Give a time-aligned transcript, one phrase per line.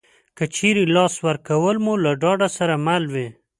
[0.37, 3.27] که چېرې لاس ورکول مو له ډاډ سره مل وي